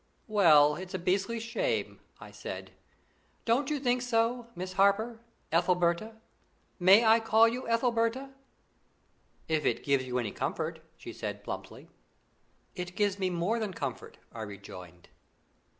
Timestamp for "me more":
13.19-13.59